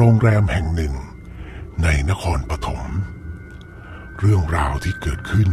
[0.00, 0.94] โรงแรมแห่งหนึ่ง
[1.82, 2.82] ในนครปฐม
[4.18, 5.48] เรื่องราวที่เกิดขึ้น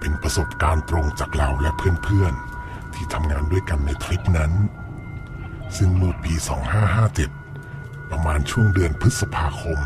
[0.00, 4.52] เป็นประสบการณ์ตรงจากเราและเพื่อนๆ ที่ทำงานด้วยกันในทริปนั้น
[5.76, 6.34] ซึ่งเมื่อปี
[7.22, 9.80] 2557 ประมาณช่วงเดือนพฤษภาคม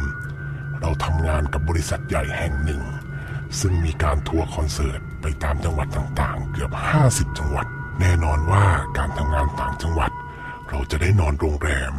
[0.80, 2.82] เราทำงานกับบริษัทใหญ่แห่งหนึ่ง
[3.60, 6.72] ซึ่งมีการทัวร์คอนเสิร์ตไปตามจังหวัดต่างๆ เกือบ
[7.06, 7.66] 50 จังหวัด
[8.00, 8.66] แน่นอนว่า
[8.98, 10.10] การทำงานต่างจังหวัด
[10.68, 11.94] เราจะได้นอนโรงแรม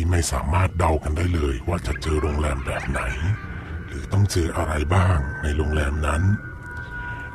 [0.00, 3.00] ที่ไม่สามารถเดากันได้เลยว่าจะเจอโรงแรมแบบไหน
[3.86, 6.22] หรือต้องเจออะไรบ้างในโรงแรมนั้น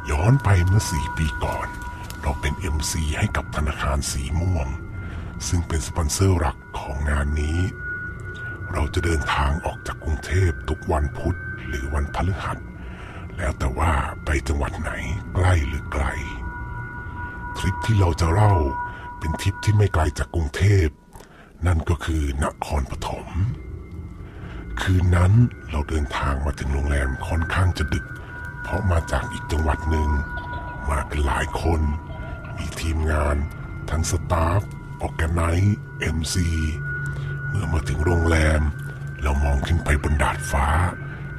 [0.09, 1.67] ย้อนไปเมื่อสี่ปีก่อน
[2.21, 4.67] เราเป็น MC ให้กับธนาคารสีม่วง
[5.47, 7.59] ซึ่งเป็นสปอนเซอร์หลักของงานนี้
[8.71, 12.57] เราจะเดินทางออกจากกรุงเทพทุกวันพุธหรือวันพฤหัส
[13.37, 13.93] แล้วแต่ว่า
[14.25, 14.91] ไปจังหวัดไหน
[15.35, 16.05] ใกล้หรือไกล
[17.57, 18.53] ทริปที่เราจะเล่า
[19.19, 20.87] เป็นทริปที่ไม่ไกลจากกรุงเทพ
[21.67, 23.27] นั่นก็คือนครปฐม
[24.81, 25.33] คืนนั้น
[25.71, 28.05] เราเดินทางมาถึงโรงแรมค่อนข้างจะดึก
[28.63, 30.09] เพราะมาจากอีกจังหวัดหนึ่ง
[30.89, 31.81] มากันหลายคน
[32.57, 33.35] มีทีมงาน
[33.89, 34.61] ทั้ง staff
[35.01, 36.49] organize MC
[37.47, 38.61] เมื่อมาถึงโรงแรม
[39.23, 40.67] เรามองขึ้นไปบนดาดฟ้า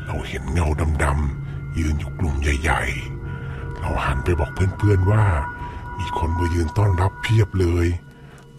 [0.06, 0.66] เราเห็นเงา
[1.04, 2.82] ดำๆยืนอยู่กลุ่มใหญ่
[3.32, 5.24] ๆ เราหันไปบอกเพื่อนๆว่า
[5.98, 7.86] มีคนมายืนต้อนรับเพียบเลย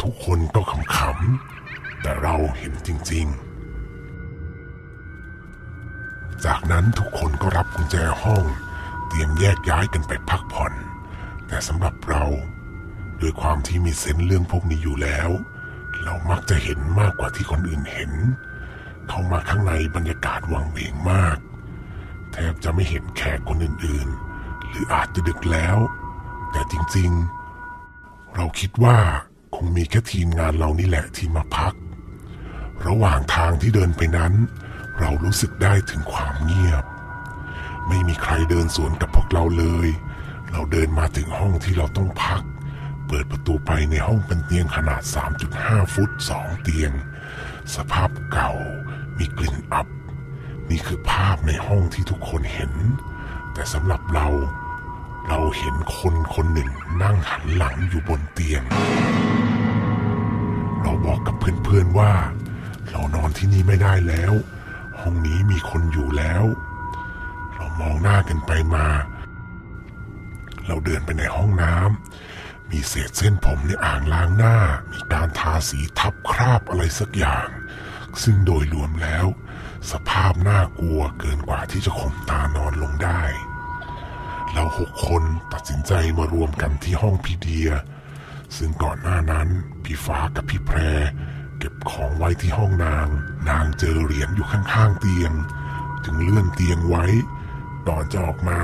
[0.01, 1.54] ทุกคนก็ขำๆ
[2.01, 3.45] แต่เราเห็นจริง ๆ
[6.45, 8.43] จากนั้นทุกคนก็รับกุญแจห้อง
[9.07, 10.73] เตรียมแยกย้ายกันไปพักผ่อน
[11.47, 12.23] แต่สำหรับเรา
[13.21, 15.29] ด้วยความที่มีเซนส์เรื่องพวกนี้อยู่แล้ว
[16.03, 18.11] เรามักจะเห็นมากกว่าที่คนอื่นเห็น
[19.07, 21.37] เข้ามาข้างในบรรยากาศวังเวงมาก
[22.31, 25.77] แทบจะไม่เห็นแขกคนอื่นๆ หรืออาจจะดึกแล้ว
[26.51, 28.97] แต่จริงๆ เราคิดว่า
[29.55, 31.73] คงมีแค่ทีมงานเรานี่แหละที่มาพัก
[32.87, 34.33] ระหว่างทางที่เดินไปนั้น
[34.99, 36.85] เรารู้สึกได้ถึงความเงียบ
[37.87, 39.89] ไม่มีใครเดินสวนกับพวกเราเลย
[40.51, 42.43] เราเดินมาถึงห้องที่เราต้องพัก
[43.07, 45.01] เปิดประตูไปในห้องเป็นเตียงขนาด
[45.47, 46.91] 3.5 ฟุต2เตียง
[47.75, 48.51] สภาพเก่า
[49.17, 49.87] มีกลิ่นอับ
[50.69, 52.73] นี่คือภาพในห้องที่ทุกคนเห็น
[53.53, 54.27] แต่สำหรับเรา
[55.27, 56.69] เราเห็นคนคนหนึ่ง
[57.01, 58.63] นั่งหันหลังอยู่บนเตียง
[60.81, 62.13] เราบอกกับเพื่อนๆว่า
[62.95, 64.33] เรานอนที่นี่ไม่ได้แล้ว
[64.99, 66.43] ห้องนี้มีคนอยู่แล้ว
[67.55, 68.87] เรามองหน้ากันไปมา
[70.65, 74.57] เราเดินไปในห้องน้ำมีเศษเส้นผมในอ่างล้างหน้า
[74.91, 77.47] มีการทาสีทับคราบอะไรสักอย่าง
[78.23, 79.25] ซึ่งโดยรวมแล้ว
[79.91, 83.21] สภาพน่ากลัวเกินกว่าที่จะข่มตานอนลงได้
[84.53, 85.23] เราหกคน
[85.53, 87.71] ตัดสินใจมารวมกันที่ห้องพี่เดีย
[88.57, 89.47] ซึ่งก่อนหน้านั้น
[89.83, 90.77] พี่ฟ้ากับพี่แพร
[91.57, 93.07] เก็บของไว้ที่ห้องนาง
[93.49, 95.31] นางเจอเหรียญอยู่ข้างๆเตียง
[96.03, 97.05] จึงเลื่อนเตียงไว้
[97.87, 98.61] ตอนจะออกมา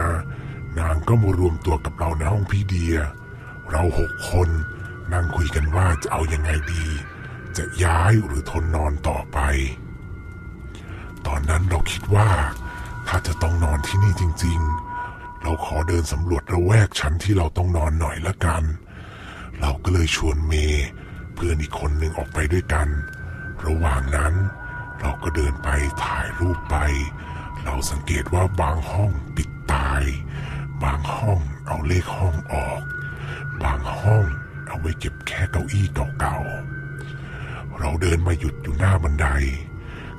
[0.79, 2.95] นางก็มารวมตัวกับเราในห้องพี่เดีย
[3.71, 4.49] เราหกคน
[5.13, 6.85] นั่งคุยกันว่าจะเอายังไงดี
[7.57, 9.39] จะย้ายหรือทนนอนต่อไป
[11.27, 12.29] ตอนนั้นเราคิดว่า
[13.07, 14.59] ถ้าจะต้องนอนที่นี่จริง
[15.01, 18.63] ๆ เราขอเดินสำรวจระแวกชั้นที่เราต้องนอนหน่อยละกัน
[19.61, 20.87] เราก็เลยชวนเมย์
[21.41, 22.87] พื่อนอีกคนหนึ่งออกไปด้วยกัน
[23.65, 24.33] ระหว่างนั้น
[24.99, 25.69] เราก็เดินไป
[26.03, 26.75] ถ่ายรูปไป
[27.63, 30.03] เราสังเกตว่าบางห้องปิดตาย
[30.83, 32.81] บางห้องเอาเลขห้องออก
[33.63, 34.25] บางห้อง
[34.67, 35.85] เอาไว้เก็บแค่เก้าอี้
[36.19, 39.27] เก่าๆ เราเดินมาหยุดอยู่หน้าบันได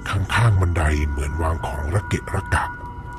[0.09, 2.65] ข้างๆบันไดเหมือนวางของระเกะระกะ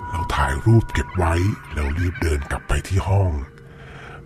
[0.09, 1.33] เราถ่ายรูปเก็บไว้
[1.73, 3.31] แล้วรีบเดินกลับไปที่ห้อง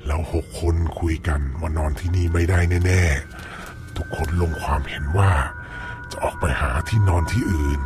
[0.06, 3.57] เราหกคนคุยกันว่านอนที่นี่ไม่ได้แน่ๆ
[3.98, 5.34] ทุกคนลงความเห็นว่า
[6.12, 7.82] จะออกไปหาที่นอนที่อื่น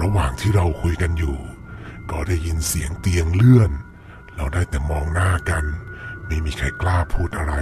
[0.00, 1.38] ระหว่างที่เราคุยกันอยู่
[2.10, 3.70] ก็ได้ยินเสียงเตียงเลื่อน
[4.36, 5.64] เราได้แต่มองหน้ากัน
[6.26, 7.54] ไม่มีใครกล้าพูดอะไร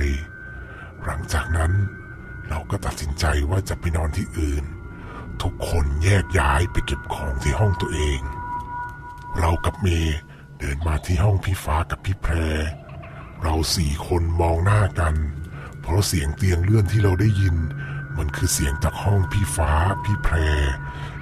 [1.05, 1.73] หลังจากนั้น
[2.49, 4.64] เราก็ตัดสินใจว่าจะไปนอนที่อื่น
[5.43, 8.20] ทุกคนแยกย้ายไปเก็บของที่ห้องตัวเอง
[9.38, 10.19] เรากับเมย์
[10.58, 12.34] เดินมาที่ห้องพี่ฟ้ากับพี่แพร
[13.43, 15.14] เราสี่คนมองหน้ากัน
[15.82, 17.56] เพราะเสียงเตียงเลื่อนที่เราได้ยิน
[18.19, 19.73] มันคือเสียงจากห้องพี่ฟ้า
[20.05, 20.37] พี่แพร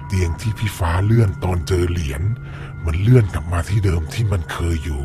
[0.06, 2.22] เตียงที่พี่ฟ้าเลื่อนตอนเจอเหรียญ
[2.84, 5.02] มันเลื่อนกลับมาที่เดิมที่มันเคยอยู่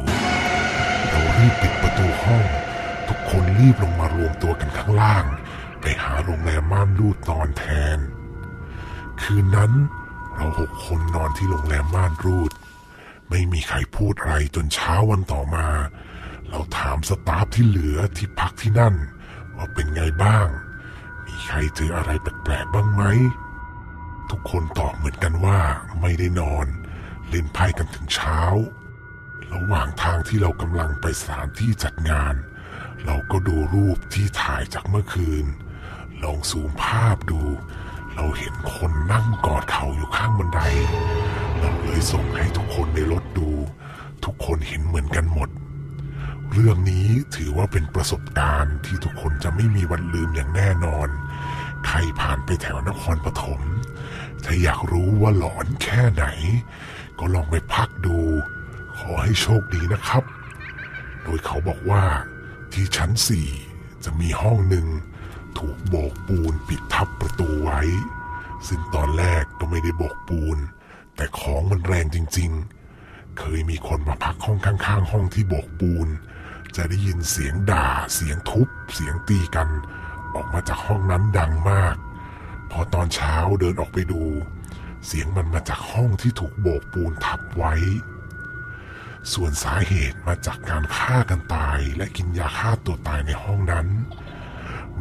[1.09, 2.45] เรารีบปิดประตูห้อง
[3.07, 5.25] ทุกคนรีบลงมารวมตัวกันข้างล่าง
[5.81, 7.63] ไปหาโรงแรมม่านรูดตอนแท
[7.95, 7.99] น
[9.21, 9.71] คืนนั้น
[10.35, 12.51] เราหกคนนอนที่โรงแรมม่านรูด
[13.29, 15.67] ไม่มีใครพูดอะไรจนเช้าวันต่อมา
[16.49, 18.95] เราถามสตาฟที่เหลือที่พักที่นั่น
[19.55, 20.47] ว่าเป็นไงบ้าง
[21.25, 23.03] มีใครเจออะไรแปลกๆบ้างไหม
[24.29, 25.59] ทุกคนตอบเหมือนกันว่า
[26.01, 26.67] ไม่ได้นอน
[27.29, 28.39] เล่นไพ่กันถึงเช้า
[29.53, 32.35] ระหว่างทางที่เรากำลังไปสถานที่จัดงาน
[33.05, 35.45] เราก็ดูรูปที่ถ่ายจากเมื่อคืน
[36.23, 37.41] ลองซูมภาพดู
[38.15, 40.61] เราเห็นคนนั่งกอดเข่าอยู่ข้างบันได
[41.59, 43.49] เราเลยส่งให้ทุกคนในรถดู
[44.25, 45.49] ทุกคนเห็นเหมือนกันหมด
[46.57, 51.09] เรื่องนี้ถือว่าเป็นประสบการณ์ที่ทุกคนจะไม่มีวันลืมอย่างแน่นอน
[51.85, 53.61] ใครผ่านไปแถวนครปฐม
[54.43, 56.25] ถ้าอยากรู้ว่าหลอนแค่ไหน
[57.19, 58.19] ก็ลองไปพักดู
[58.97, 60.23] ขอให้โชคดีนะครับ
[61.23, 62.03] โดยเขาบอกว่า
[62.73, 63.49] ที่ชั้นสี่
[64.03, 64.87] จะมีห้องหนึ่ง
[65.57, 67.81] ถูกโบกปูนปิดทับประตูไว้
[68.67, 70.57] ซึ่งตอนแรกก็ไม่ได้โบกปูน
[71.15, 72.51] แต่ของมันแรงจริง
[72.95, 76.09] ๆ เคยมีคนมาพักห้องข้างๆ ห้องที่โบกปูน
[76.75, 79.69] จะได้ยินเสียงด่า เสียงทุบ เสียงตีกัน
[80.35, 81.95] ออกมาจากห้องนั้นดังมาก
[82.71, 84.23] พอตอนเช้าเดินออกไปดู
[85.05, 87.73] เสียงมันมาจากห้องที่ถูกโบกปูนทับไว้
[89.33, 93.87] ส่วนสาเหตุมาจากการฆ่ากันตายและกินยาฆ่าตัวตายในห้องนั้น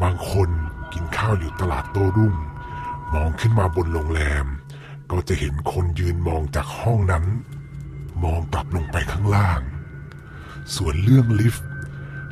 [0.03, 0.51] บางคน
[0.93, 2.37] กินข้าวอยู่ตลาดโต้รุ่ง
[3.15, 4.47] มองขึ้นมาบนโรงแรม
[5.11, 7.25] ก็จะเห็นคนยืนมองจากห้องนั้น
[8.25, 9.61] มองกลับลงไปข้างล่าง
[10.77, 11.69] ส่วนเรื่องลิฟต์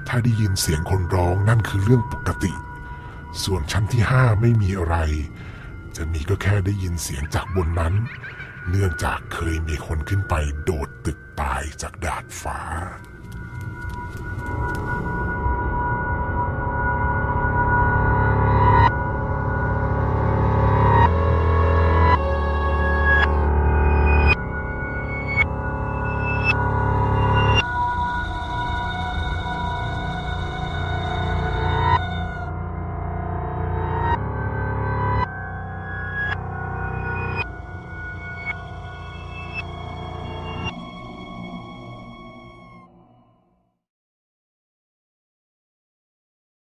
[0.08, 2.52] ถ้าได้ยินเสียงคนร้องนั่นคือเรื่องปกติ
[3.44, 4.96] ส่วนชั้นที่ห้าไม่มีอะไร
[5.96, 7.94] จะมีก็แค่ได้ยินเสียงจากบนนั้น
[8.70, 10.34] เนื่องจากเคยมีคนขึ้นไป
[10.64, 12.58] โดดตึกตายจากดาดฟ้า